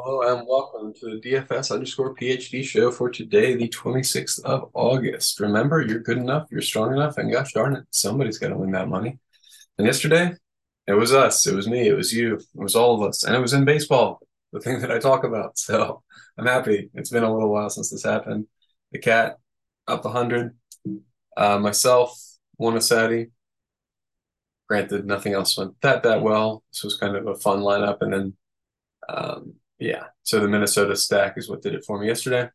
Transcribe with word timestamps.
Hello 0.00 0.22
and 0.22 0.46
welcome 0.46 0.94
to 0.94 1.18
the 1.18 1.20
DFS 1.20 1.72
underscore 1.72 2.14
PhD 2.14 2.62
show 2.62 2.92
for 2.92 3.10
today, 3.10 3.56
the 3.56 3.68
26th 3.68 4.40
of 4.44 4.70
August. 4.72 5.40
Remember, 5.40 5.82
you're 5.82 5.98
good 5.98 6.18
enough, 6.18 6.46
you're 6.52 6.62
strong 6.62 6.92
enough, 6.92 7.18
and 7.18 7.32
gosh 7.32 7.52
darn 7.52 7.74
it, 7.74 7.84
somebody's 7.90 8.38
got 8.38 8.50
to 8.50 8.56
win 8.56 8.70
that 8.72 8.88
money. 8.88 9.18
And 9.76 9.88
yesterday, 9.88 10.34
it 10.86 10.92
was 10.92 11.12
us, 11.12 11.48
it 11.48 11.54
was 11.54 11.66
me, 11.66 11.88
it 11.88 11.94
was 11.94 12.12
you, 12.12 12.36
it 12.36 12.44
was 12.54 12.76
all 12.76 12.94
of 12.94 13.08
us, 13.08 13.24
and 13.24 13.34
it 13.34 13.40
was 13.40 13.52
in 13.52 13.64
baseball, 13.64 14.20
the 14.52 14.60
thing 14.60 14.80
that 14.82 14.92
I 14.92 15.00
talk 15.00 15.24
about. 15.24 15.58
So 15.58 16.04
I'm 16.38 16.46
happy. 16.46 16.90
It's 16.94 17.10
been 17.10 17.24
a 17.24 17.34
little 17.34 17.50
while 17.50 17.68
since 17.68 17.90
this 17.90 18.04
happened. 18.04 18.46
The 18.92 19.00
cat 19.00 19.38
up 19.88 20.04
100, 20.04 20.56
uh, 21.36 21.58
myself, 21.58 22.16
won 22.56 22.76
a 22.76 22.80
Saudi. 22.80 23.30
Granted, 24.68 25.06
nothing 25.06 25.32
else 25.32 25.58
went 25.58 25.74
that 25.80 26.04
that 26.04 26.22
well. 26.22 26.62
This 26.72 26.84
was 26.84 26.96
kind 26.96 27.16
of 27.16 27.26
a 27.26 27.34
fun 27.34 27.62
lineup, 27.62 28.00
and 28.00 28.12
then 28.12 28.36
um, 29.08 29.54
yeah, 29.78 30.04
so 30.22 30.40
the 30.40 30.48
Minnesota 30.48 30.96
stack 30.96 31.36
is 31.36 31.48
what 31.48 31.62
did 31.62 31.74
it 31.74 31.84
for 31.84 31.98
me 31.98 32.06
yesterday. 32.06 32.48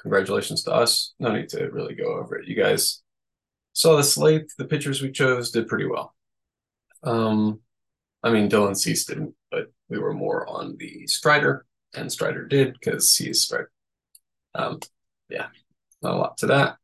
Congratulations 0.00 0.62
to 0.64 0.72
us. 0.72 1.14
No 1.18 1.32
need 1.32 1.48
to 1.50 1.70
really 1.70 1.94
go 1.94 2.18
over 2.18 2.36
it. 2.36 2.48
You 2.48 2.56
guys 2.56 3.02
saw 3.72 3.96
the 3.96 4.02
slate. 4.02 4.52
The 4.58 4.64
pitchers 4.64 5.02
we 5.02 5.12
chose 5.12 5.50
did 5.50 5.68
pretty 5.68 5.86
well. 5.86 6.14
Um, 7.02 7.60
I 8.22 8.30
mean, 8.30 8.48
Dylan 8.48 8.76
Cease 8.76 9.04
didn't, 9.04 9.34
but 9.50 9.72
we 9.88 9.98
were 9.98 10.14
more 10.14 10.46
on 10.46 10.76
the 10.78 11.06
Strider, 11.06 11.66
and 11.94 12.10
Strider 12.10 12.46
did 12.46 12.74
because 12.74 13.14
he's 13.16 13.42
Strider. 13.42 13.70
Um, 14.54 14.80
yeah, 15.28 15.46
not 16.02 16.14
a 16.14 16.16
lot 16.16 16.38
to 16.38 16.46
that. 16.46 16.76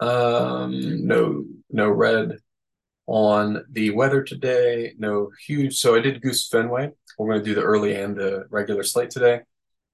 Um, 0.00 1.06
no, 1.06 1.44
no 1.70 1.88
red 1.88 2.38
on 3.06 3.64
the 3.70 3.90
weather 3.90 4.22
today. 4.22 4.94
No 4.98 5.30
huge. 5.46 5.76
So 5.78 5.94
I 5.94 6.00
did 6.00 6.22
Goose 6.22 6.48
Fenway. 6.48 6.90
We're 7.18 7.28
going 7.28 7.44
to 7.44 7.44
do 7.44 7.54
the 7.54 7.62
early 7.62 7.94
and 7.94 8.16
the 8.16 8.44
regular 8.50 8.82
slate 8.82 9.10
today. 9.10 9.40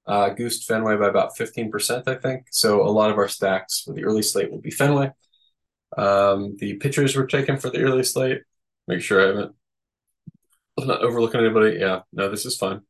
Uh, 0.07 0.29
goosed 0.29 0.67
Fenway 0.67 0.97
by 0.97 1.07
about 1.07 1.37
15%, 1.37 2.07
I 2.07 2.15
think. 2.15 2.47
So 2.51 2.81
a 2.81 2.89
lot 2.89 3.11
of 3.11 3.17
our 3.17 3.27
stacks 3.27 3.81
for 3.81 3.93
the 3.93 4.03
early 4.03 4.23
slate 4.23 4.51
will 4.51 4.61
be 4.61 4.71
Fenway. 4.71 5.11
Um, 5.97 6.55
the 6.57 6.75
pitchers 6.75 7.15
were 7.15 7.27
taken 7.27 7.57
for 7.57 7.69
the 7.69 7.83
early 7.83 8.03
slate. 8.03 8.41
Make 8.87 9.01
sure 9.01 9.21
I 9.21 9.27
haven't, 9.27 9.55
I'm 10.79 10.87
not 10.87 11.01
overlooking 11.01 11.41
anybody. 11.41 11.77
Yeah, 11.79 12.01
no, 12.13 12.29
this 12.29 12.45
is 12.45 12.57
fun. 12.57 12.81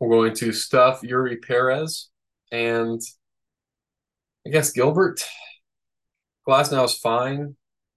We're 0.00 0.10
going 0.10 0.34
to 0.36 0.52
stuff 0.52 1.02
Eury 1.02 1.40
Perez 1.40 2.08
and 2.50 3.00
I 4.46 4.50
guess 4.50 4.72
Gilbert. 4.72 5.24
Glasnow 6.48 6.84
is 6.84 6.94
fine, 6.94 7.56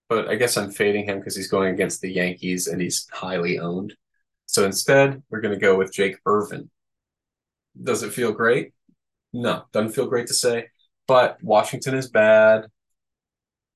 but 0.09 0.27
I 0.27 0.35
guess 0.35 0.57
I'm 0.57 0.71
fading 0.71 1.05
him 1.05 1.19
because 1.19 1.35
he's 1.35 1.47
going 1.47 1.71
against 1.73 2.02
the 2.02 2.11
Yankees 2.11 2.67
and 2.67 2.81
he's 2.81 3.07
highly 3.11 3.59
owned. 3.59 3.95
So 4.47 4.65
instead, 4.65 5.21
we're 5.29 5.41
going 5.41 5.53
to 5.53 5.59
go 5.59 5.77
with 5.77 5.93
Jake 5.93 6.17
Irvin. 6.25 6.71
Does 7.81 8.02
it 8.02 8.11
feel 8.11 8.31
great? 8.31 8.73
No, 9.31 9.63
doesn't 9.71 9.93
feel 9.93 10.07
great 10.07 10.27
to 10.27 10.33
say. 10.33 10.69
But 11.07 11.37
Washington 11.43 11.93
is 11.93 12.09
bad. 12.09 12.65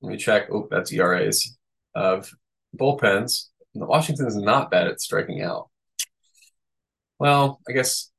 Let 0.02 0.10
me 0.10 0.18
check. 0.18 0.48
Oh, 0.52 0.66
that's 0.68 0.92
ERAs 0.92 1.56
of 1.94 2.28
bullpens. 2.76 3.46
Washington 3.74 4.26
is 4.26 4.36
not 4.36 4.70
bad 4.70 4.88
at 4.88 5.00
striking 5.00 5.40
out. 5.40 5.70
Well, 7.20 7.60
I 7.68 7.72
guess 7.72 8.10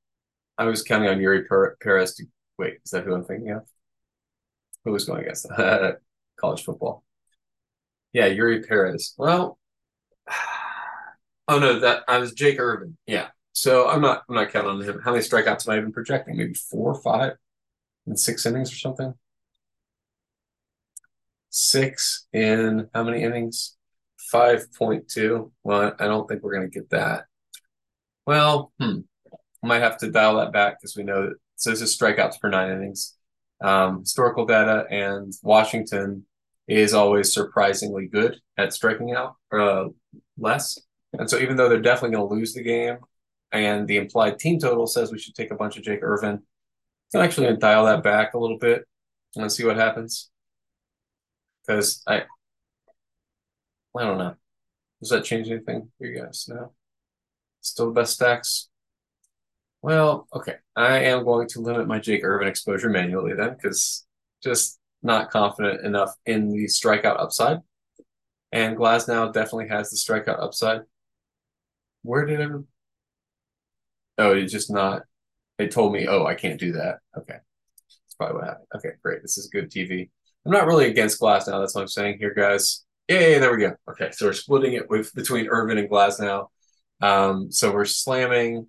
I 0.57 0.63
was 0.65 0.83
counting 0.83 1.09
on 1.09 1.19
Eury 1.19 1.43
Perez 1.81 2.15
to 2.15 2.25
wait. 2.57 2.77
Is 2.85 2.91
that 2.91 3.03
who 3.03 3.13
I'm 3.13 3.25
thinking 3.25 3.51
of? 3.51 3.67
Who 4.85 4.91
was 4.93 5.05
going 5.05 5.21
against 5.21 5.47
college 6.39 6.63
football? 6.63 7.03
Yeah, 8.15 8.29
Eury 8.29 8.65
Perez. 8.65 9.13
Well, 9.17 9.59
Oh 11.47 11.59
no, 11.59 11.79
that 11.81 12.01
I 12.07 12.17
was 12.17 12.31
Jake 12.31 12.59
Irvin. 12.59 12.97
Yeah. 13.05 13.27
So 13.51 13.87
I'm 13.87 14.01
not 14.01 14.23
I'm 14.27 14.35
not 14.35 14.51
counting 14.51 14.71
on 14.71 14.81
him. 14.81 14.99
How 15.03 15.11
many 15.11 15.23
strikeouts 15.23 15.67
am 15.67 15.73
I 15.73 15.77
even 15.77 15.91
projecting? 15.91 16.37
Maybe 16.37 16.55
four 16.55 16.91
or 16.93 17.01
five 17.01 17.33
in 18.07 18.17
six 18.17 18.47
innings 18.47 18.71
or 18.71 18.77
something. 18.77 19.13
Six 21.49 22.25
in 22.33 22.89
how 22.95 23.03
many 23.03 23.21
innings? 23.21 23.75
Five 24.17 24.73
point 24.73 25.07
two. 25.07 25.51
Well, 25.63 25.93
I 25.99 26.05
don't 26.05 26.27
think 26.27 26.41
we're 26.41 26.55
gonna 26.55 26.69
get 26.69 26.89
that. 26.91 27.25
Well, 28.25 28.71
hmm. 28.79 29.01
Might 29.61 29.81
have 29.81 29.97
to 29.99 30.09
dial 30.09 30.37
that 30.37 30.53
back 30.53 30.79
because 30.79 30.95
we 30.95 31.03
know 31.03 31.27
that 31.27 31.35
so 31.57 31.69
this 31.69 31.81
is 31.81 31.95
strikeouts 31.95 32.39
per 32.39 32.49
nine 32.49 32.71
innings. 32.71 33.15
Um, 33.61 33.99
historical 33.99 34.45
data 34.45 34.85
and 34.89 35.31
Washington 35.43 36.25
is 36.67 36.93
always 36.93 37.33
surprisingly 37.33 38.07
good 38.07 38.39
at 38.57 38.73
striking 38.73 39.13
out 39.13 39.35
uh, 39.51 39.85
less. 40.37 40.79
And 41.13 41.29
so 41.29 41.37
even 41.37 41.55
though 41.55 41.69
they're 41.69 41.81
definitely 41.81 42.15
going 42.17 42.27
to 42.29 42.35
lose 42.35 42.53
the 42.53 42.63
game, 42.63 42.97
and 43.51 43.87
the 43.87 43.97
implied 43.97 44.39
team 44.39 44.59
total 44.59 44.87
says 44.87 45.11
we 45.11 45.19
should 45.19 45.35
take 45.35 45.51
a 45.51 45.55
bunch 45.55 45.77
of 45.77 45.83
Jake 45.83 46.01
Irvin, 46.01 46.41
I'm 47.13 47.21
actually 47.21 47.45
going 47.45 47.55
to 47.55 47.61
dial 47.61 47.85
that 47.85 48.03
back 48.03 48.33
a 48.33 48.39
little 48.39 48.57
bit 48.57 48.85
and 49.35 49.51
see 49.51 49.65
what 49.65 49.77
happens. 49.77 50.29
Because 51.65 52.01
I, 52.07 52.23
I 53.97 54.03
don't 54.03 54.17
know. 54.17 54.35
Does 54.99 55.09
that 55.09 55.23
change 55.23 55.49
anything 55.49 55.89
for 55.97 56.05
you 56.05 56.19
guys? 56.19 56.47
No. 56.49 56.73
Still 57.61 57.87
the 57.87 57.91
best 57.93 58.13
stacks. 58.13 58.69
Well, 59.81 60.27
okay. 60.33 60.55
I 60.75 60.97
am 61.03 61.23
going 61.23 61.47
to 61.49 61.61
limit 61.61 61.87
my 61.87 61.99
Jake 61.99 62.23
Irvin 62.23 62.47
exposure 62.47 62.89
manually 62.89 63.33
then, 63.33 63.55
because 63.55 64.05
just 64.43 64.79
not 65.03 65.29
confident 65.29 65.85
enough 65.85 66.13
in 66.25 66.49
the 66.49 66.65
strikeout 66.65 67.19
upside. 67.19 67.59
And 68.51 68.77
Glasnow 68.77 69.33
definitely 69.33 69.67
has 69.67 69.89
the 69.89 69.97
strikeout 69.97 70.41
upside. 70.41 70.81
Where 72.03 72.25
did 72.25 72.39
it? 72.39 72.51
Oh, 74.17 74.31
it's 74.31 74.51
just 74.51 74.71
not. 74.71 75.03
They 75.57 75.67
told 75.67 75.93
me, 75.93 76.07
oh, 76.07 76.25
I 76.25 76.35
can't 76.35 76.59
do 76.59 76.73
that. 76.73 76.99
Okay, 77.17 77.37
that's 77.37 78.15
probably 78.17 78.37
what 78.37 78.45
happened. 78.45 78.67
Okay, 78.75 78.89
great. 79.01 79.21
This 79.21 79.37
is 79.37 79.47
good 79.47 79.71
TV. 79.71 80.09
I'm 80.45 80.51
not 80.51 80.67
really 80.67 80.87
against 80.87 81.19
Glasnow. 81.19 81.59
That's 81.59 81.75
what 81.75 81.81
I'm 81.81 81.87
saying 81.87 82.17
here, 82.19 82.33
guys. 82.33 82.85
Yeah, 83.07 83.39
there 83.39 83.51
we 83.51 83.59
go. 83.61 83.75
Okay, 83.89 84.11
so 84.11 84.27
we're 84.27 84.33
splitting 84.33 84.73
it 84.73 84.89
with 84.89 85.13
between 85.13 85.47
Irvin 85.47 85.77
and 85.77 85.89
Glasnow. 85.89 86.47
Um, 87.01 87.51
so 87.51 87.73
we're 87.73 87.85
slamming. 87.85 88.67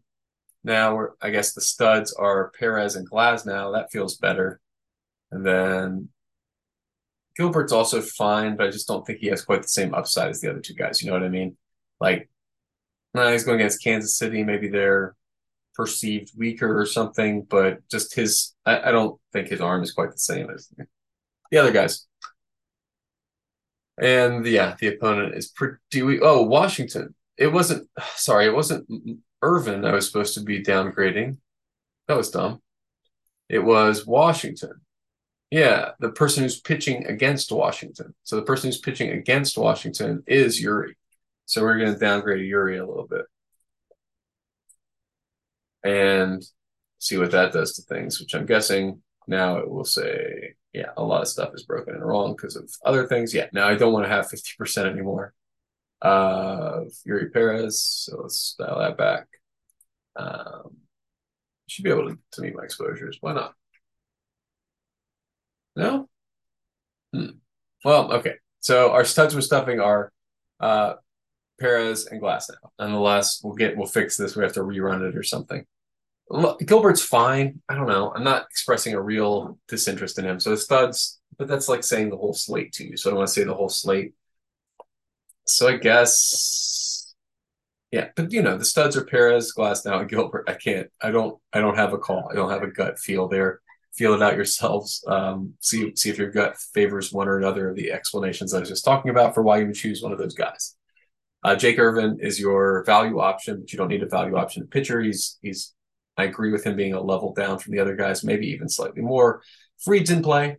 Now 0.64 0.94
we're. 0.94 1.10
I 1.20 1.30
guess 1.30 1.52
the 1.52 1.60
studs 1.60 2.12
are 2.12 2.52
Perez 2.58 2.96
and 2.96 3.08
Glasnow. 3.08 3.74
That 3.74 3.92
feels 3.92 4.16
better. 4.16 4.60
And 5.30 5.44
then 5.44 6.08
Gilbert's 7.36 7.72
also 7.72 8.00
fine, 8.00 8.56
but 8.56 8.66
I 8.66 8.70
just 8.70 8.88
don't 8.88 9.06
think 9.06 9.18
he 9.18 9.28
has 9.28 9.44
quite 9.44 9.62
the 9.62 9.68
same 9.68 9.94
upside 9.94 10.30
as 10.30 10.40
the 10.40 10.50
other 10.50 10.60
two 10.60 10.74
guys. 10.74 11.02
You 11.02 11.08
know 11.08 11.14
what 11.14 11.24
I 11.24 11.28
mean? 11.28 11.56
Like 12.00 12.28
no, 13.16 13.32
he's 13.32 13.44
going 13.44 13.60
against 13.60 13.82
Kansas 13.82 14.18
City. 14.18 14.44
Maybe 14.44 14.68
they're 14.68 15.16
perceived 15.74 16.32
weaker 16.36 16.78
or 16.78 16.84
something, 16.84 17.42
but 17.42 17.78
just 17.88 18.14
his, 18.14 18.54
I, 18.66 18.88
I 18.88 18.90
don't 18.92 19.18
think 19.32 19.48
his 19.48 19.62
arm 19.62 19.82
is 19.82 19.92
quite 19.92 20.12
the 20.12 20.18
same 20.18 20.50
as 20.50 20.70
the 21.50 21.58
other 21.58 21.72
guys. 21.72 22.06
And 23.98 24.44
yeah, 24.46 24.76
the 24.78 24.88
opponent 24.88 25.34
is 25.34 25.48
pretty 25.48 26.02
weak. 26.02 26.20
Oh, 26.22 26.42
Washington. 26.42 27.14
It 27.38 27.46
wasn't, 27.48 27.88
sorry, 28.16 28.46
it 28.46 28.54
wasn't 28.54 28.86
Irvin 29.40 29.86
I 29.86 29.92
was 29.92 30.06
supposed 30.06 30.34
to 30.34 30.42
be 30.42 30.62
downgrading. 30.62 31.38
That 32.08 32.18
was 32.18 32.30
dumb. 32.30 32.60
It 33.48 33.60
was 33.60 34.06
Washington. 34.06 34.82
Yeah, 35.50 35.92
the 36.00 36.10
person 36.10 36.42
who's 36.42 36.60
pitching 36.60 37.06
against 37.06 37.52
Washington. 37.52 38.14
So 38.24 38.36
the 38.36 38.42
person 38.42 38.68
who's 38.68 38.80
pitching 38.80 39.10
against 39.10 39.56
Washington 39.56 40.24
is 40.26 40.60
Eury. 40.62 40.94
So 41.44 41.62
we're 41.62 41.78
going 41.78 41.92
to 41.92 41.98
downgrade 41.98 42.40
Eury 42.40 42.80
a 42.82 42.86
little 42.86 43.06
bit 43.06 43.26
and 45.84 46.44
see 46.98 47.16
what 47.16 47.30
that 47.30 47.52
does 47.52 47.74
to 47.74 47.82
things, 47.82 48.20
which 48.20 48.34
I'm 48.34 48.46
guessing 48.46 49.02
now 49.28 49.58
it 49.58 49.70
will 49.70 49.84
say, 49.84 50.54
yeah, 50.72 50.90
a 50.96 51.02
lot 51.02 51.22
of 51.22 51.28
stuff 51.28 51.54
is 51.54 51.62
broken 51.62 51.94
and 51.94 52.04
wrong 52.04 52.32
because 52.32 52.56
of 52.56 52.68
other 52.84 53.06
things. 53.06 53.32
Yeah, 53.32 53.46
now 53.52 53.68
I 53.68 53.76
don't 53.76 53.92
want 53.92 54.04
to 54.04 54.10
have 54.10 54.28
50% 54.28 54.90
anymore 54.90 55.32
of 56.02 56.88
Eury 57.06 57.32
Perez. 57.32 57.80
So 57.80 58.20
let's 58.22 58.56
dial 58.58 58.80
that 58.80 58.98
back. 58.98 59.26
Um, 60.16 60.76
should 61.68 61.84
be 61.84 61.90
able 61.90 62.10
to, 62.10 62.18
to 62.32 62.42
meet 62.42 62.54
my 62.54 62.64
exposures. 62.64 63.18
Why 63.20 63.32
not? 63.32 63.54
No? 65.76 66.08
Hmm. 67.12 67.26
Well, 67.84 68.12
okay. 68.14 68.34
So 68.60 68.90
our 68.90 69.04
studs 69.04 69.34
we're 69.34 69.42
stuffing 69.42 69.78
are 69.78 70.12
uh, 70.58 70.94
Perez, 71.58 72.06
and 72.06 72.20
Glasnow. 72.20 72.56
Nonetheless, 72.78 73.40
we'll 73.42 73.54
get 73.54 73.76
we'll 73.76 73.86
fix 73.86 74.16
this. 74.16 74.36
We 74.36 74.42
have 74.42 74.52
to 74.54 74.60
rerun 74.60 75.08
it 75.08 75.16
or 75.16 75.22
something. 75.22 75.64
Gilbert's 76.64 77.02
fine. 77.02 77.62
I 77.68 77.74
don't 77.74 77.86
know. 77.86 78.12
I'm 78.14 78.24
not 78.24 78.46
expressing 78.50 78.94
a 78.94 79.00
real 79.00 79.58
disinterest 79.68 80.18
in 80.18 80.24
him. 80.24 80.40
So 80.40 80.50
the 80.50 80.56
studs, 80.56 81.20
but 81.38 81.46
that's 81.46 81.68
like 81.68 81.84
saying 81.84 82.10
the 82.10 82.16
whole 82.16 82.34
slate 82.34 82.72
to 82.74 82.86
you. 82.86 82.96
So 82.96 83.08
I 83.08 83.12
don't 83.12 83.18
want 83.18 83.28
to 83.28 83.34
say 83.34 83.44
the 83.44 83.54
whole 83.54 83.68
slate. 83.68 84.14
So 85.44 85.68
I 85.68 85.76
guess, 85.76 87.14
yeah. 87.92 88.08
But 88.16 88.32
you 88.32 88.42
know, 88.42 88.58
the 88.58 88.64
studs 88.64 88.96
are 88.96 89.04
Perez, 89.04 89.54
Glasnow, 89.56 90.00
and 90.00 90.10
Gilbert. 90.10 90.44
I 90.48 90.54
can't. 90.54 90.90
I 91.00 91.10
don't. 91.10 91.38
I 91.52 91.60
don't 91.60 91.76
have 91.76 91.92
a 91.92 91.98
call. 91.98 92.28
I 92.30 92.34
don't 92.34 92.50
have 92.50 92.62
a 92.62 92.70
gut 92.70 92.98
feel 92.98 93.28
there. 93.28 93.60
Feel 93.96 94.14
it 94.14 94.22
out 94.22 94.36
yourselves. 94.36 95.02
Um, 95.06 95.54
see 95.60 95.94
see 95.96 96.10
if 96.10 96.18
your 96.18 96.30
gut 96.30 96.56
favors 96.74 97.12
one 97.12 97.28
or 97.28 97.38
another 97.38 97.70
of 97.70 97.76
the 97.76 97.92
explanations 97.92 98.52
I 98.52 98.60
was 98.60 98.68
just 98.68 98.84
talking 98.84 99.10
about 99.10 99.34
for 99.34 99.42
why 99.42 99.58
you 99.58 99.66
would 99.66 99.74
choose 99.74 100.02
one 100.02 100.12
of 100.12 100.18
those 100.18 100.34
guys. 100.34 100.76
Uh, 101.42 101.56
Jake 101.56 101.78
Irvin 101.78 102.18
is 102.20 102.40
your 102.40 102.84
value 102.84 103.20
option, 103.20 103.60
but 103.60 103.72
you 103.72 103.78
don't 103.78 103.88
need 103.88 104.02
a 104.02 104.08
value 104.08 104.36
option 104.36 104.66
pitcher. 104.66 105.00
He's 105.00 105.38
he's 105.42 105.74
I 106.16 106.24
agree 106.24 106.50
with 106.50 106.64
him 106.64 106.76
being 106.76 106.94
a 106.94 107.00
level 107.00 107.32
down 107.34 107.58
from 107.58 107.72
the 107.72 107.80
other 107.80 107.94
guys, 107.94 108.24
maybe 108.24 108.48
even 108.48 108.68
slightly 108.68 109.02
more. 109.02 109.42
Fried's 109.78 110.10
in 110.10 110.22
play. 110.22 110.58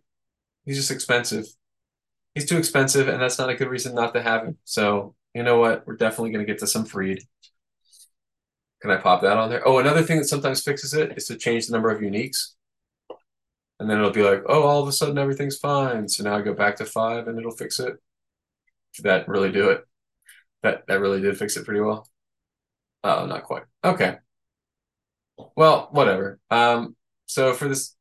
He's 0.64 0.76
just 0.76 0.90
expensive. 0.90 1.46
He's 2.34 2.48
too 2.48 2.58
expensive, 2.58 3.08
and 3.08 3.20
that's 3.20 3.38
not 3.38 3.50
a 3.50 3.54
good 3.54 3.68
reason 3.68 3.94
not 3.94 4.14
to 4.14 4.22
have 4.22 4.44
him. 4.44 4.58
So 4.64 5.14
you 5.34 5.42
know 5.42 5.58
what? 5.58 5.86
We're 5.86 5.96
definitely 5.96 6.30
going 6.30 6.44
to 6.46 6.52
get 6.52 6.60
to 6.60 6.66
some 6.66 6.84
Fried. 6.84 7.20
Can 8.80 8.90
I 8.90 8.96
pop 8.96 9.22
that 9.22 9.36
on 9.36 9.50
there? 9.50 9.66
Oh, 9.66 9.78
another 9.78 10.02
thing 10.02 10.18
that 10.18 10.28
sometimes 10.28 10.62
fixes 10.62 10.94
it 10.94 11.16
is 11.16 11.26
to 11.26 11.36
change 11.36 11.66
the 11.66 11.72
number 11.72 11.90
of 11.90 12.00
uniques. 12.00 12.54
And 13.80 13.88
then 13.88 13.98
it'll 13.98 14.10
be 14.10 14.22
like, 14.22 14.42
oh, 14.48 14.62
all 14.62 14.82
of 14.82 14.88
a 14.88 14.92
sudden 14.92 15.18
everything's 15.18 15.58
fine. 15.58 16.08
So 16.08 16.24
now 16.24 16.36
I 16.36 16.42
go 16.42 16.54
back 16.54 16.76
to 16.76 16.84
five 16.84 17.28
and 17.28 17.38
it'll 17.38 17.52
fix 17.52 17.78
it. 17.78 17.94
Did 18.94 19.04
that 19.04 19.28
really 19.28 19.52
do 19.52 19.70
it? 19.70 19.84
That 20.62 20.86
that 20.88 21.00
really 21.00 21.20
did 21.20 21.38
fix 21.38 21.56
it 21.56 21.64
pretty 21.64 21.80
well. 21.80 22.08
Oh, 23.04 23.26
not 23.26 23.44
quite. 23.44 23.62
Okay. 23.84 24.16
Well, 25.56 25.88
whatever. 25.92 26.40
Um, 26.50 26.96
so 27.26 27.54
for 27.54 27.68
this, 27.68 27.94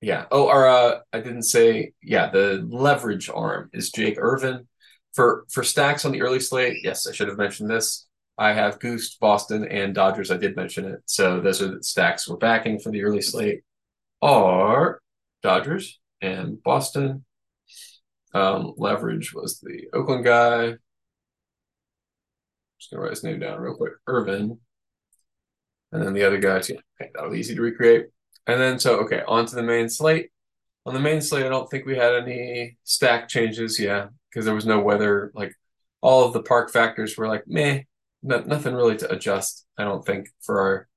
yeah. 0.00 0.24
Oh, 0.30 0.48
our 0.48 0.66
uh, 0.66 0.98
I 1.12 1.20
didn't 1.20 1.42
say. 1.42 1.92
Yeah, 2.02 2.30
the 2.30 2.66
leverage 2.66 3.28
arm 3.28 3.68
is 3.74 3.90
Jake 3.90 4.16
Irvin. 4.18 4.66
For 5.14 5.44
for 5.50 5.62
stacks 5.62 6.04
on 6.06 6.12
the 6.12 6.22
early 6.22 6.40
slate, 6.40 6.78
yes, 6.82 7.06
I 7.06 7.12
should 7.12 7.28
have 7.28 7.36
mentioned 7.36 7.68
this. 7.68 8.06
I 8.38 8.54
have 8.54 8.80
Goose, 8.80 9.16
Boston, 9.16 9.66
and 9.68 9.94
Dodgers. 9.94 10.30
I 10.30 10.38
did 10.38 10.56
mention 10.56 10.86
it. 10.86 11.02
So 11.04 11.40
those 11.40 11.60
are 11.60 11.76
the 11.76 11.82
stacks 11.82 12.26
we're 12.26 12.36
backing 12.36 12.78
for 12.78 12.90
the 12.90 13.02
early 13.02 13.20
slate 13.20 13.62
are 14.22 15.00
Dodgers 15.42 15.98
and 16.20 16.62
Boston. 16.62 17.24
Um, 18.34 18.74
leverage 18.76 19.34
was 19.34 19.60
the 19.60 19.88
Oakland 19.92 20.24
guy. 20.24 20.74
Just 22.78 22.90
gonna 22.90 23.02
write 23.02 23.10
his 23.10 23.24
name 23.24 23.40
down 23.40 23.60
real 23.60 23.74
quick. 23.74 23.92
Irvin. 24.06 24.58
And 25.92 26.02
then 26.02 26.12
the 26.12 26.24
other 26.24 26.38
guys, 26.38 26.70
yeah, 26.70 26.76
okay, 27.00 27.10
that'll 27.14 27.30
be 27.30 27.40
easy 27.40 27.54
to 27.54 27.62
recreate. 27.62 28.06
And 28.46 28.60
then 28.60 28.78
so 28.78 29.00
okay, 29.00 29.22
on 29.26 29.46
to 29.46 29.54
the 29.54 29.62
main 29.62 29.88
slate. 29.88 30.30
On 30.86 30.94
the 30.94 31.00
main 31.00 31.20
slate, 31.20 31.44
I 31.44 31.48
don't 31.48 31.70
think 31.70 31.84
we 31.84 31.96
had 31.96 32.14
any 32.14 32.78
stack 32.84 33.28
changes, 33.28 33.78
yeah, 33.78 34.08
because 34.30 34.44
there 34.44 34.54
was 34.54 34.66
no 34.66 34.80
weather. 34.80 35.30
Like 35.34 35.54
all 36.00 36.24
of 36.24 36.32
the 36.32 36.42
park 36.42 36.70
factors 36.70 37.16
were 37.16 37.28
like 37.28 37.46
meh, 37.46 37.82
no, 38.22 38.40
nothing 38.40 38.74
really 38.74 38.96
to 38.98 39.10
adjust. 39.10 39.66
I 39.78 39.84
don't 39.84 40.04
think 40.04 40.28
for 40.40 40.60
our 40.60 40.88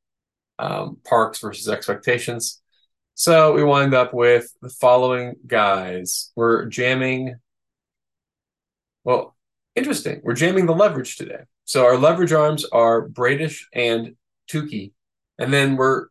um, 0.60 0.98
parks 1.04 1.40
versus 1.40 1.68
expectations. 1.68 2.62
So 3.15 3.54
we 3.54 3.63
wind 3.63 3.94
up 3.94 4.12
with 4.13 4.51
the 4.62 4.69
following 4.69 5.36
guys. 5.45 6.31
We're 6.36 6.65
jamming. 6.65 7.36
Well, 9.04 9.36
interesting. 9.75 10.21
We're 10.24 10.33
jamming 10.33 10.65
the 10.65 10.74
leverage 10.74 11.15
today. 11.18 11.44
So 11.65 11.86
our 11.86 11.98
leverage 11.98 12.33
arms 12.33 12.65
are 12.65 13.07
Bradish 13.07 13.68
and 13.71 14.15
Touki. 14.50 14.94
And 15.38 15.54
then 15.54 15.75
we're, 15.75 16.07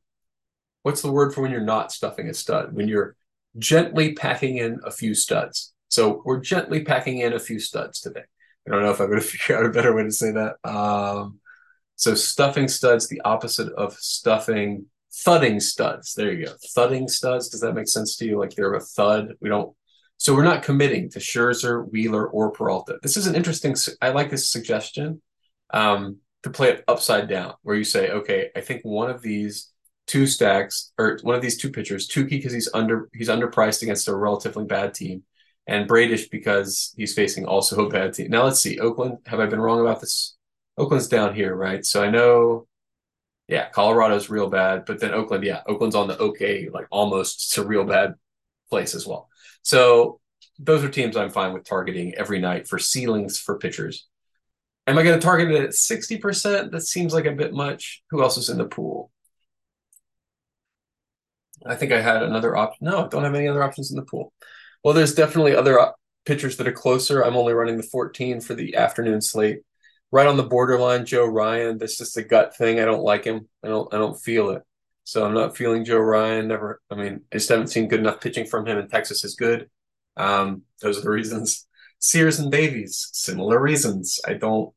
what's 0.82 1.02
the 1.02 1.10
word 1.10 1.34
for 1.34 1.43
when 1.43 1.50
you're 1.50 1.60
not 1.60 1.90
stuffing 1.90 2.28
a 2.28 2.34
stud? 2.34 2.72
When 2.72 2.87
you're 2.87 3.16
gently 3.58 4.12
packing 4.12 4.58
in 4.58 4.81
a 4.84 4.93
few 4.93 5.14
studs. 5.14 5.75
So 5.88 6.22
we're 6.25 6.40
gently 6.40 6.84
packing 6.84 7.19
in 7.19 7.32
a 7.32 7.40
few 7.40 7.58
studs 7.58 8.00
today. 8.00 8.22
I 8.66 8.70
don't 8.70 8.82
know 8.82 8.93
if 8.93 9.00
I'm 9.00 9.08
going 9.08 9.20
to 9.20 9.26
figure 9.26 9.58
out 9.58 9.66
a 9.66 9.70
better 9.70 9.94
way 9.94 10.05
to 10.05 10.12
say 10.12 10.31
that. 10.31 10.56
Um, 10.69 11.40
so 11.96 12.14
stuffing 12.14 12.69
studs, 12.69 13.08
the 13.08 13.20
opposite 13.22 13.72
of 13.72 13.94
stuffing 13.94 14.87
thudding 15.14 15.61
studs. 15.61 16.14
There 16.14 16.32
you 16.32 16.47
go. 16.47 16.53
Thudding 16.75 17.09
studs. 17.09 17.49
Does 17.49 17.61
that 17.61 17.75
make 17.75 17.88
sense 17.88 18.17
to 18.17 18.25
you? 18.25 18.38
Like 18.38 18.55
they're 18.55 18.75
a 18.75 18.81
thud. 18.81 19.35
We 19.41 19.49
don't. 19.49 19.75
So 20.17 20.35
we're 20.35 20.44
not 20.44 20.62
committing 20.62 21.11
to 21.11 21.19
Scherzer, 21.19 21.91
Wheeler, 21.91 22.29
or 22.29 22.53
Peralta. 22.53 22.99
This 23.03 23.17
is 23.17 23.26
an 23.26 23.35
interesting. 23.35 23.75
I 24.00 24.11
like 24.11 24.31
this 24.31 24.50
suggestion 24.50 25.20
um, 25.73 26.19
to 26.44 26.50
play 26.50 26.70
it 26.70 26.85
upside 26.87 27.29
down, 27.29 27.55
where 27.62 27.76
you 27.76 27.85
say, 27.85 28.11
okay, 28.11 28.50
I 28.55 28.61
think 28.61 28.82
one 28.85 29.11
of 29.11 29.20
these 29.20 29.73
two 30.06 30.26
stacks 30.26 30.93
or 30.99 31.19
one 31.23 31.35
of 31.35 31.43
these 31.43 31.58
two 31.58 31.70
pitchers, 31.70 32.08
Touki 32.08 32.31
because 32.31 32.53
he's 32.53 32.69
under 32.73 33.08
he's 33.15 33.29
underpriced 33.29 33.82
against 33.82 34.08
a 34.08 34.15
relatively 34.15 34.65
bad 34.65 34.94
team, 34.94 35.25
and 35.67 35.88
Bradish 35.88 36.29
because 36.29 36.94
he's 36.97 37.15
facing 37.15 37.44
also 37.47 37.87
a 37.87 37.91
bad 37.91 38.15
team. 38.15 38.31
Now 38.31 38.44
let's 38.44 38.61
see, 38.61 38.79
Oakland. 38.79 39.19
Have 39.26 39.41
I 39.41 39.47
been 39.47 39.61
wrong 39.61 39.81
about 39.81 40.00
this? 40.00 40.37
Oakland's 40.79 41.08
down 41.08 41.35
here, 41.35 41.55
right? 41.55 41.85
So 41.85 42.03
I 42.03 42.11
know 42.11 42.67
yeah, 43.52 43.69
Colorado's 43.69 44.31
real 44.31 44.49
bad, 44.49 44.87
but 44.87 44.99
then 44.99 45.12
Oakland, 45.12 45.44
yeah, 45.44 45.60
Oakland's 45.66 45.94
on 45.94 46.08
the 46.08 46.19
okay, 46.19 46.70
like 46.72 46.87
almost 46.90 47.52
to 47.52 47.62
real 47.62 47.84
bad 47.84 48.14
place 48.70 48.94
as 48.94 49.06
well. 49.06 49.28
So 49.60 50.20
those 50.58 50.82
are 50.82 50.88
teams 50.88 51.19
I'm 51.19 51.28
fine 51.28 51.52
with 51.52 51.64
targeting 51.64 52.14
every 52.14 52.38
night 52.38 52.66
for 52.66 52.78
ceilings 52.78 53.38
for 53.38 53.58
pitchers. 53.58 54.06
Am 54.87 54.96
I 54.96 55.02
going 55.02 55.20
to 55.20 55.25
target 55.25 55.50
it 55.50 55.64
at 55.64 55.70
60%? 55.70 56.70
That 56.70 56.81
seems 56.81 57.12
like 57.12 57.26
a 57.26 57.32
bit 57.32 57.52
much. 57.52 58.02
Who 58.08 58.22
else 58.22 58.38
is 58.38 58.49
in 58.49 58.56
the 58.56 58.64
pool? 58.64 59.10
I 61.66 61.75
think 61.75 61.93
I 61.93 62.00
had 62.00 62.22
another 62.22 62.56
option. 62.56 62.87
No, 62.87 63.05
I 63.05 63.08
don't 63.08 63.22
have 63.22 63.34
any 63.34 63.48
other 63.48 63.62
options 63.62 63.90
in 63.90 63.96
the 63.96 64.06
pool. 64.06 64.32
Well, 64.82 64.94
there's 64.94 65.14
definitely 65.14 65.55
other 65.55 65.78
op- 65.78 65.96
pitchers 66.25 66.56
that 66.56 66.66
are 66.66 66.72
closer. 66.72 67.22
I'm 67.22 67.37
only 67.37 67.52
running 67.52 67.76
the 67.76 67.82
14 67.82 68.40
for 68.40 68.55
the 68.55 68.76
afternoon 68.76 69.20
slate 69.20 69.60
right 70.12 70.26
on 70.26 70.37
the 70.37 70.43
borderline 70.44 71.05
Joe 71.05 71.26
Ryan. 71.26 71.79
That's 71.79 71.99
just 71.99 72.17
a 72.17 72.23
gut 72.23 72.55
thing. 72.56 72.79
I 72.79 72.85
don't 72.85 73.03
like 73.03 73.25
him. 73.25 73.49
I 73.64 73.69
don't 73.69 73.93
I 73.93 73.99
don't 73.99 74.20
feel 74.20 74.50
it. 74.50 74.62
So 75.05 75.26
I'm 75.26 75.35
not 75.35 75.56
feeling 75.56 75.85
Joe 75.85 75.99
Ryan. 75.99 76.47
Never. 76.49 76.81
I 76.91 76.94
mean, 76.94 77.23
I 77.32 77.37
just 77.37 77.49
haven't 77.49 77.69
seen 77.69 77.88
good 77.88 78.00
enough 78.00 78.20
pitching 78.20 78.47
from 78.47 78.67
him. 78.67 78.79
And 78.79 78.88
Texas 78.88 79.25
is 79.25 79.35
good. 79.35 79.69
Um, 80.17 80.62
those 80.81 80.99
are 80.99 81.03
the 81.03 81.11
reasons. 81.11 81.67
Sears 81.99 82.41
and 82.41 82.50
Davies, 82.50 83.11
similar 83.12 83.61
reasons. 83.61 84.20
I 84.26 84.35
don't 84.35 84.75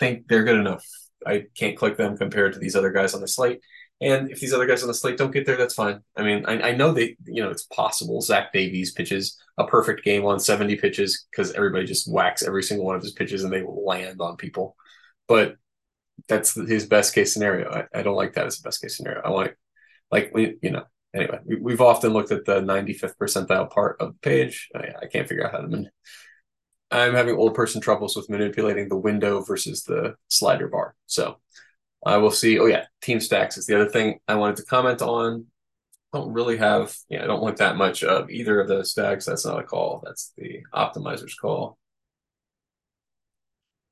think 0.00 0.28
they're 0.28 0.44
good 0.44 0.58
enough. 0.58 0.84
I 1.26 1.44
can't 1.54 1.76
click 1.76 1.98
them 1.98 2.16
compared 2.16 2.54
to 2.54 2.58
these 2.58 2.74
other 2.74 2.90
guys 2.90 3.12
on 3.12 3.20
the 3.20 3.28
slate. 3.28 3.60
And 4.00 4.30
if 4.30 4.38
these 4.38 4.52
other 4.52 4.66
guys 4.66 4.82
on 4.82 4.88
the 4.88 4.94
slate 4.94 5.16
don't 5.16 5.32
get 5.32 5.44
there, 5.44 5.56
that's 5.56 5.74
fine. 5.74 6.00
I 6.16 6.22
mean, 6.22 6.44
I, 6.46 6.68
I 6.68 6.72
know 6.72 6.92
they, 6.92 7.16
you 7.24 7.42
know, 7.42 7.50
it's 7.50 7.64
possible. 7.64 8.20
Zach 8.20 8.52
Davies 8.52 8.92
pitches 8.92 9.42
a 9.56 9.66
perfect 9.66 10.04
game 10.04 10.24
on 10.24 10.38
70 10.38 10.76
pitches 10.76 11.26
because 11.30 11.52
everybody 11.52 11.84
just 11.84 12.10
whacks 12.10 12.42
every 12.42 12.62
single 12.62 12.86
one 12.86 12.94
of 12.94 13.02
his 13.02 13.12
pitches 13.12 13.42
and 13.42 13.52
they 13.52 13.64
land 13.66 14.20
on 14.20 14.36
people. 14.36 14.76
But 15.26 15.56
that's 16.28 16.54
his 16.54 16.86
best 16.86 17.12
case 17.12 17.32
scenario. 17.32 17.70
I, 17.70 17.98
I 17.98 18.02
don't 18.02 18.16
like 18.16 18.34
that 18.34 18.46
as 18.46 18.60
a 18.60 18.62
best 18.62 18.80
case 18.80 18.96
scenario. 18.96 19.22
I 19.22 19.30
like, 19.30 19.58
like, 20.12 20.30
we, 20.32 20.56
you 20.62 20.70
know, 20.70 20.84
anyway, 21.12 21.40
we, 21.60 21.72
have 21.72 21.80
often 21.80 22.12
looked 22.12 22.30
at 22.30 22.44
the 22.44 22.60
95th 22.60 23.16
percentile 23.20 23.70
part 23.70 23.96
of 24.00 24.12
the 24.12 24.18
page. 24.20 24.68
I, 24.76 24.90
I 25.02 25.06
can't 25.06 25.28
figure 25.28 25.44
out 25.44 25.52
how 25.52 25.58
to. 25.58 25.68
Man- 25.68 25.90
I'm 26.90 27.14
having 27.14 27.36
old 27.36 27.54
person 27.54 27.80
troubles 27.80 28.16
with 28.16 28.30
manipulating 28.30 28.88
the 28.88 28.96
window 28.96 29.42
versus 29.42 29.82
the 29.82 30.14
slider 30.28 30.68
bar. 30.68 30.94
So 31.06 31.36
I 32.04 32.16
will 32.18 32.30
see. 32.30 32.58
Oh 32.58 32.66
yeah, 32.66 32.86
team 33.02 33.20
stacks 33.20 33.58
is 33.58 33.66
the 33.66 33.74
other 33.74 33.90
thing 33.90 34.20
I 34.28 34.36
wanted 34.36 34.56
to 34.56 34.64
comment 34.64 35.02
on. 35.02 35.46
I 36.12 36.18
don't 36.18 36.32
really 36.32 36.56
have, 36.56 36.96
yeah, 37.10 37.22
I 37.22 37.26
don't 37.26 37.42
want 37.42 37.58
that 37.58 37.76
much 37.76 38.02
of 38.02 38.30
either 38.30 38.60
of 38.60 38.68
those 38.68 38.90
stacks. 38.90 39.26
That's 39.26 39.44
not 39.44 39.58
a 39.60 39.62
call. 39.62 40.02
That's 40.04 40.32
the 40.38 40.62
optimizer's 40.74 41.34
call. 41.34 41.76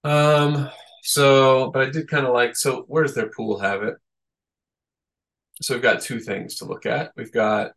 Um, 0.02 0.70
so, 1.02 1.70
but 1.72 1.86
I 1.86 1.90
did 1.90 2.08
kind 2.08 2.26
of 2.26 2.32
like, 2.32 2.56
so 2.56 2.84
where 2.88 3.02
does 3.02 3.14
their 3.14 3.28
pool 3.28 3.58
have 3.58 3.82
it? 3.82 3.96
So 5.60 5.74
we've 5.74 5.82
got 5.82 6.00
two 6.00 6.20
things 6.20 6.56
to 6.56 6.64
look 6.64 6.86
at. 6.86 7.12
We've 7.16 7.32
got 7.32 7.72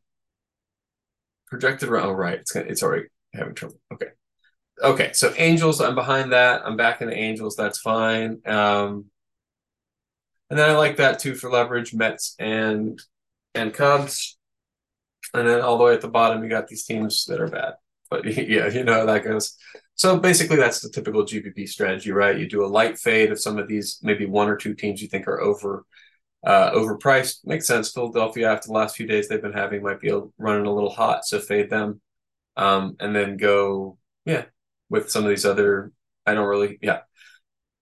projected 1.48 1.90
oh, 1.90 2.12
right. 2.12 2.40
It's, 2.40 2.52
gonna, 2.52 2.68
it's 2.68 2.84
already 2.84 3.08
having 3.34 3.56
trouble. 3.56 3.80
Okay. 3.94 4.08
Okay. 4.82 5.12
So 5.14 5.34
Angels, 5.38 5.82
I'm 5.82 5.96
behind 5.96 6.32
that. 6.32 6.62
I'm 6.66 6.78
back 6.78 7.02
in 7.02 7.10
the 7.10 7.18
Angels. 7.18 7.56
That's 7.56 7.80
fine. 7.80 8.42
Um, 8.46 9.06
and 10.50 10.58
then 10.58 10.70
I 10.70 10.76
like 10.76 10.98
that 10.98 11.20
too 11.20 11.36
for 11.36 11.50
leverage, 11.50 11.94
Mets 11.94 12.36
and 12.40 13.02
and 13.56 13.74
Cubs. 13.74 14.38
And 15.34 15.48
then 15.48 15.62
all 15.62 15.78
the 15.78 15.84
way 15.84 15.94
at 15.94 16.02
the 16.02 16.08
bottom, 16.08 16.44
you 16.44 16.50
got 16.50 16.68
these 16.68 16.86
teams 16.86 17.26
that 17.26 17.40
are 17.40 17.48
bad. 17.48 17.74
But 18.10 18.26
yeah, 18.38 18.68
you 18.70 18.84
know 18.84 18.94
how 18.94 19.06
that 19.06 19.24
goes. 19.24 19.56
So 19.96 20.18
basically, 20.18 20.58
that's 20.58 20.80
the 20.80 20.90
typical 20.90 21.24
GPP 21.24 21.68
strategy, 21.68 22.12
right? 22.12 22.38
You 22.38 22.48
do 22.48 22.66
a 22.66 22.68
light 22.68 22.98
fade 22.98 23.32
of 23.32 23.40
some 23.40 23.60
of 23.60 23.68
these, 23.68 24.00
maybe 24.02 24.26
one 24.26 24.50
or 24.50 24.56
two 24.56 24.74
teams 24.74 25.02
you 25.02 25.08
think 25.08 25.28
are 25.28 25.42
over 25.42 25.86
uh, 26.46 26.72
overpriced. 26.72 27.46
Makes 27.46 27.68
sense. 27.68 27.92
Philadelphia, 27.92 28.52
after 28.52 28.68
the 28.68 28.74
last 28.74 28.96
few 28.96 29.08
days 29.08 29.28
they've 29.28 29.42
been 29.42 29.54
having, 29.54 29.84
might 29.84 30.00
be 30.00 30.12
running 30.38 30.66
a 30.66 30.74
little 30.74 30.90
hot, 30.90 31.26
so 31.26 31.40
fade 31.40 31.70
them, 31.70 32.02
um, 32.58 32.96
and 33.00 33.16
then 33.16 33.38
go, 33.38 33.98
yeah, 34.26 34.46
with 34.90 35.12
some 35.12 35.24
of 35.24 35.30
these 35.30 35.46
other. 35.46 35.92
I 36.26 36.34
don't 36.34 36.48
really, 36.48 36.78
yeah, 36.82 37.02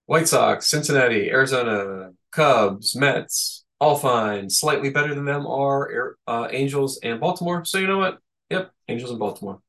White 0.05 0.27
Sox, 0.27 0.67
Cincinnati, 0.69 1.29
Arizona, 1.29 2.11
Cubs, 2.31 2.95
Mets, 2.95 3.65
all 3.79 3.97
fine. 3.97 4.49
Slightly 4.49 4.89
better 4.89 5.13
than 5.13 5.25
them 5.25 5.45
are 5.45 6.17
uh, 6.27 6.47
Angels 6.51 6.99
and 7.03 7.19
Baltimore. 7.19 7.65
So 7.65 7.77
you 7.77 7.87
know 7.87 7.99
what? 7.99 8.19
Yep, 8.49 8.71
Angels 8.87 9.11
and 9.11 9.19
Baltimore. 9.19 9.59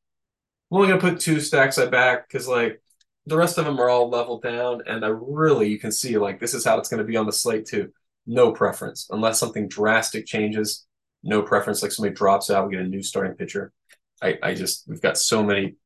I'm 0.70 0.76
only 0.76 0.88
gonna 0.88 1.00
put 1.00 1.20
two 1.20 1.40
stacks 1.40 1.78
at 1.78 1.90
back 1.90 2.28
because 2.28 2.46
like 2.48 2.82
the 3.26 3.36
rest 3.36 3.58
of 3.58 3.64
them 3.64 3.80
are 3.80 3.88
all 3.88 4.08
leveled 4.08 4.42
down, 4.42 4.82
and 4.86 5.04
I 5.04 5.08
really 5.08 5.68
you 5.68 5.78
can 5.78 5.92
see 5.92 6.18
like 6.18 6.40
this 6.40 6.54
is 6.54 6.64
how 6.64 6.78
it's 6.78 6.88
gonna 6.88 7.04
be 7.04 7.16
on 7.16 7.26
the 7.26 7.32
slate 7.32 7.66
too. 7.66 7.92
No 8.26 8.52
preference 8.52 9.06
unless 9.10 9.38
something 9.38 9.68
drastic 9.68 10.26
changes. 10.26 10.86
No 11.22 11.42
preference. 11.42 11.82
Like 11.82 11.92
somebody 11.92 12.14
drops 12.14 12.50
out, 12.50 12.68
we 12.68 12.76
get 12.76 12.84
a 12.84 12.88
new 12.88 13.02
starting 13.02 13.34
pitcher. 13.34 13.72
I 14.22 14.38
I 14.42 14.54
just 14.54 14.84
we've 14.88 15.02
got 15.02 15.18
so 15.18 15.42
many 15.42 15.76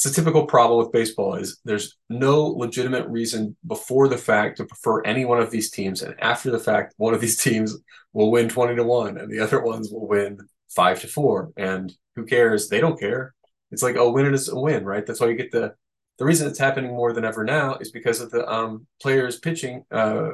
it's 0.00 0.16
a 0.16 0.18
typical 0.18 0.46
problem 0.46 0.78
with 0.78 0.92
baseball 0.92 1.34
is 1.34 1.60
there's 1.66 1.98
no 2.08 2.46
legitimate 2.46 3.06
reason 3.08 3.54
before 3.66 4.08
the 4.08 4.16
fact 4.16 4.56
to 4.56 4.64
prefer 4.64 5.02
any 5.02 5.26
one 5.26 5.40
of 5.40 5.50
these 5.50 5.70
teams. 5.70 6.00
And 6.00 6.14
after 6.20 6.50
the 6.50 6.58
fact 6.58 6.94
one 6.96 7.12
of 7.12 7.20
these 7.20 7.36
teams 7.36 7.76
will 8.14 8.30
win 8.30 8.48
20 8.48 8.76
to 8.76 8.82
1 8.82 9.18
and 9.18 9.30
the 9.30 9.40
other 9.40 9.60
ones 9.60 9.90
will 9.90 10.08
win 10.08 10.38
5 10.70 11.02
to 11.02 11.06
4 11.06 11.52
and 11.58 11.92
who 12.16 12.24
cares? 12.24 12.70
They 12.70 12.80
don't 12.80 12.98
care. 12.98 13.34
It's 13.72 13.82
like 13.82 13.96
oh 13.96 14.10
win 14.10 14.32
is 14.32 14.48
a 14.48 14.58
win 14.58 14.86
right? 14.86 15.04
That's 15.04 15.20
why 15.20 15.28
you 15.28 15.34
get 15.34 15.52
the 15.52 15.74
the 16.16 16.24
reason 16.24 16.48
it's 16.48 16.58
happening 16.58 16.92
more 16.92 17.12
than 17.12 17.26
ever 17.26 17.44
now 17.44 17.74
is 17.74 17.90
because 17.90 18.22
of 18.22 18.30
the 18.30 18.50
um, 18.50 18.86
players 19.02 19.38
pitching 19.38 19.84
uh, 19.90 20.30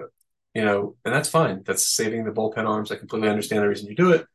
you 0.55 0.65
know 0.65 0.95
and 1.05 1.13
that's 1.13 1.29
fine. 1.29 1.65
That's 1.67 1.89
saving 1.89 2.25
the 2.25 2.31
bullpen 2.31 2.69
arms. 2.69 2.93
I 2.93 2.97
completely 2.97 3.31
understand 3.31 3.65
the 3.65 3.69
reason 3.69 3.89
you 3.89 3.97
do 3.97 4.13
it. 4.13 4.27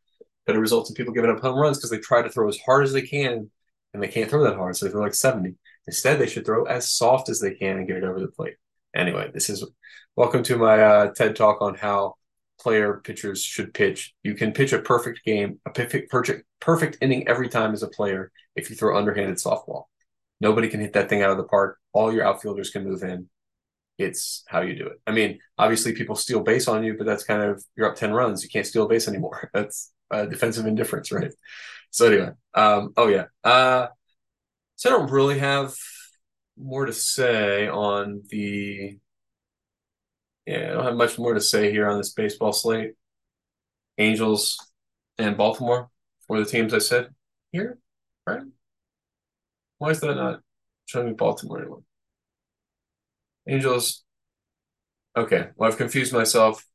But 0.46 0.58
it 0.58 0.60
results 0.60 0.90
in 0.90 0.96
people 0.96 1.14
giving 1.14 1.32
up 1.32 1.40
home 1.40 1.58
runs 1.58 1.78
because 1.78 1.90
they 1.90 2.00
try 2.00 2.22
to 2.22 2.30
throw 2.30 2.50
as 2.50 2.60
hard 2.60 2.84
as 2.84 2.92
they 2.92 3.04
can 3.04 3.50
and 3.94 4.02
they 4.02 4.08
can't 4.08 4.30
throw 4.30 4.44
that 4.44 4.56
hard, 4.56 4.76
so 4.76 4.86
they 4.86 4.92
throw 4.92 5.02
like 5.02 5.14
70. 5.14 5.56
Instead, 5.88 6.20
they 6.20 6.28
should 6.28 6.46
throw 6.46 6.66
as 6.66 6.92
soft 6.92 7.30
as 7.30 7.40
they 7.40 7.54
can 7.54 7.78
and 7.78 7.88
get 7.88 7.98
it 7.98 8.04
over 8.04 8.20
the 8.20 8.28
plate. 8.28 8.56
Anyway, 8.96 9.32
this 9.34 9.50
is 9.50 9.66
welcome 10.16 10.44
to 10.44 10.58
my 10.58 10.82
uh, 10.82 11.14
TED 11.14 11.36
talk 11.36 11.62
on 11.62 11.76
how 11.76 12.16
player 12.60 13.02
pitchers 13.04 13.42
should 13.44 13.74
pitch. 13.74 14.14
You 14.24 14.36
can 14.36 14.52
pitch 14.52 14.74
a 14.74 14.80
perfect 14.80 15.26
game, 15.26 15.60
a 15.66 15.72
perfect, 15.72 16.12
perfect, 16.12 16.46
perfect 16.60 16.98
inning 17.02 17.28
every 17.28 17.50
time 17.50 17.74
as 17.74 17.84
a 17.84 17.88
player 17.88 18.32
if 18.56 18.70
you 18.70 18.76
throw 18.76 18.98
underhanded 18.98 19.38
softball. 19.38 19.86
Nobody 20.40 20.70
can 20.70 20.80
hit 20.80 20.94
that 20.94 21.10
thing 21.10 21.22
out 21.22 21.32
of 21.32 21.38
the 21.38 21.44
park. 21.44 21.78
All 21.94 22.14
your 22.14 22.26
outfielders 22.26 22.70
can 22.70 22.84
move 22.84 23.04
in. 23.04 23.30
It's 23.98 24.44
how 24.48 24.62
you 24.62 24.76
do 24.76 24.88
it. 24.88 25.00
I 25.06 25.12
mean, 25.12 25.40
obviously 25.58 25.94
people 25.94 26.16
steal 26.16 26.42
base 26.42 26.68
on 26.68 26.84
you, 26.84 26.96
but 26.98 27.06
that's 27.06 27.24
kind 27.24 27.42
of 27.42 27.64
you're 27.76 27.90
up 27.90 27.96
10 27.96 28.12
runs. 28.12 28.44
You 28.44 28.50
can't 28.50 28.66
steal 28.66 28.88
base 28.88 29.08
anymore. 29.08 29.50
That's 29.54 29.92
uh, 30.10 30.26
defensive 30.26 30.66
indifference, 30.66 31.12
right? 31.12 31.32
So 31.92 32.08
anyway, 32.08 32.32
um, 32.54 32.94
oh 32.98 33.08
yeah. 33.08 33.26
Uh, 33.44 33.88
so 34.76 34.90
I 34.90 34.98
don't 34.98 35.12
really 35.12 35.40
have 35.40 35.76
more 36.58 36.86
to 36.86 36.94
say 36.94 37.68
on 37.68 38.24
the. 38.30 38.98
Yeah, 40.46 40.70
I 40.72 40.74
don't 40.74 40.86
have 40.86 40.96
much 40.96 41.20
more 41.20 41.34
to 41.34 41.42
say 41.42 41.72
here 41.72 41.88
on 41.88 41.98
this 41.98 42.14
baseball 42.14 42.52
slate. 42.54 42.94
Angels 43.98 44.58
and 45.18 45.38
Baltimore 45.38 45.90
were 46.28 46.40
the 46.40 46.50
teams 46.50 46.74
I 46.74 46.80
said 46.80 47.14
here, 47.52 47.78
right? 48.26 48.42
Why 49.80 49.90
is 49.90 50.00
that 50.00 50.16
not 50.16 50.42
showing 50.86 51.08
me 51.08 51.14
Baltimore 51.14 51.60
anymore? 51.60 51.84
Angels. 53.48 54.04
Okay, 55.16 55.50
well, 55.56 55.70
I've 55.70 55.78
confused 55.78 56.14
myself. 56.14 56.66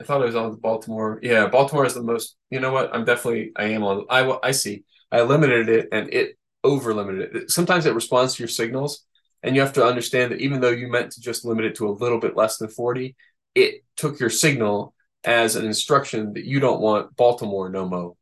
I 0.00 0.04
thought 0.04 0.22
I 0.22 0.26
was 0.26 0.36
on 0.36 0.50
the 0.50 0.56
Baltimore. 0.56 1.18
Yeah, 1.22 1.48
Baltimore 1.48 1.86
is 1.86 1.94
the 1.94 2.02
most. 2.02 2.36
You 2.50 2.60
know 2.60 2.72
what? 2.72 2.94
I'm 2.94 3.04
definitely. 3.04 3.52
I 3.56 3.64
am 3.66 3.82
on. 3.82 4.06
I 4.10 4.38
I 4.42 4.50
see. 4.50 4.84
I 5.10 5.22
limited 5.22 5.68
it, 5.68 5.88
and 5.92 6.12
it 6.12 6.36
over 6.64 6.92
limited 6.92 7.34
it. 7.34 7.50
Sometimes 7.50 7.86
it 7.86 7.94
responds 7.94 8.34
to 8.34 8.42
your 8.42 8.48
signals, 8.48 9.04
and 9.42 9.54
you 9.54 9.62
have 9.62 9.72
to 9.74 9.84
understand 9.84 10.32
that 10.32 10.40
even 10.40 10.60
though 10.60 10.70
you 10.70 10.88
meant 10.88 11.12
to 11.12 11.20
just 11.20 11.44
limit 11.44 11.64
it 11.64 11.76
to 11.76 11.88
a 11.88 11.90
little 11.90 12.20
bit 12.20 12.36
less 12.36 12.58
than 12.58 12.68
40, 12.68 13.16
it 13.54 13.84
took 13.96 14.20
your 14.20 14.30
signal 14.30 14.94
as 15.24 15.56
an 15.56 15.64
instruction 15.64 16.32
that 16.34 16.44
you 16.44 16.60
don't 16.60 16.80
want 16.80 17.16
Baltimore 17.16 17.68
no 17.68 17.88
mo, 17.88 18.16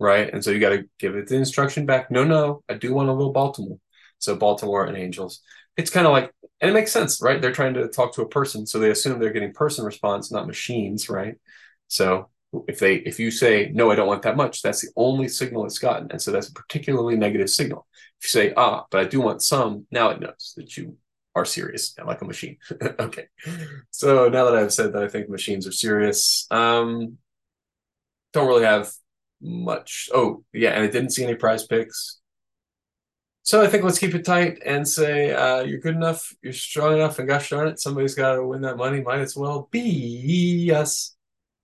right? 0.00 0.32
And 0.32 0.42
so 0.42 0.50
you 0.50 0.60
got 0.60 0.70
to 0.70 0.84
give 0.98 1.14
it 1.14 1.28
the 1.28 1.36
instruction 1.36 1.86
back. 1.86 2.10
No, 2.10 2.24
no, 2.24 2.62
I 2.68 2.74
do 2.74 2.94
want 2.94 3.08
a 3.08 3.12
little 3.12 3.32
Baltimore. 3.32 3.78
So 4.18 4.34
Baltimore 4.34 4.86
and 4.86 4.96
Angels. 4.96 5.40
It's 5.76 5.90
kind 5.90 6.06
of 6.06 6.12
like 6.12 6.32
and 6.60 6.70
it 6.70 6.74
makes 6.74 6.92
sense, 6.92 7.22
right? 7.22 7.40
They're 7.40 7.52
trying 7.52 7.74
to 7.74 7.88
talk 7.88 8.14
to 8.14 8.22
a 8.22 8.28
person, 8.28 8.66
so 8.66 8.78
they 8.78 8.90
assume 8.90 9.18
they're 9.18 9.32
getting 9.32 9.52
person 9.52 9.84
response, 9.84 10.32
not 10.32 10.46
machines, 10.46 11.08
right? 11.08 11.36
So 11.88 12.28
if 12.66 12.78
they 12.78 12.96
if 12.96 13.20
you 13.20 13.30
say 13.30 13.70
no, 13.74 13.90
I 13.90 13.94
don't 13.94 14.08
want 14.08 14.22
that 14.22 14.36
much, 14.36 14.62
that's 14.62 14.80
the 14.80 14.90
only 14.96 15.28
signal 15.28 15.66
it's 15.66 15.78
gotten, 15.78 16.10
and 16.10 16.20
so 16.20 16.32
that's 16.32 16.48
a 16.48 16.52
particularly 16.52 17.16
negative 17.16 17.50
signal. 17.50 17.86
If 18.20 18.26
you 18.26 18.40
say 18.40 18.52
ah, 18.56 18.84
but 18.90 19.00
I 19.00 19.04
do 19.04 19.20
want 19.20 19.42
some, 19.42 19.86
now 19.90 20.10
it 20.10 20.20
knows 20.20 20.54
that 20.56 20.76
you 20.76 20.96
are 21.34 21.44
serious, 21.44 21.94
like 22.04 22.22
a 22.22 22.24
machine. 22.24 22.58
okay. 22.98 23.26
So 23.90 24.28
now 24.28 24.46
that 24.46 24.56
I've 24.56 24.72
said 24.72 24.92
that 24.94 25.04
I 25.04 25.08
think 25.08 25.28
machines 25.28 25.66
are 25.66 25.72
serious, 25.72 26.46
um, 26.50 27.18
don't 28.32 28.48
really 28.48 28.64
have 28.64 28.90
much. 29.40 30.08
Oh 30.12 30.42
yeah, 30.52 30.70
and 30.70 30.82
I 30.82 30.86
didn't 30.88 31.10
see 31.10 31.24
any 31.24 31.34
PrizePicks. 31.34 32.16
So 33.48 33.62
I 33.62 33.66
think 33.66 33.82
let's 33.82 33.98
keep 33.98 34.14
it 34.14 34.26
tight 34.26 34.60
and 34.66 34.86
say 34.86 35.32
uh, 35.32 35.62
you're 35.62 35.78
good 35.80 35.94
enough, 35.94 36.36
you're 36.42 36.52
strong 36.52 36.92
enough, 36.92 37.18
and 37.18 37.26
gosh 37.26 37.48
darn 37.48 37.68
it, 37.68 37.80
somebody's 37.80 38.14
got 38.14 38.34
to 38.34 38.46
win 38.46 38.60
that 38.60 38.76
money. 38.76 39.00
Might 39.00 39.20
as 39.20 39.34
well 39.34 39.70
be 39.70 40.70
us. 40.70 41.16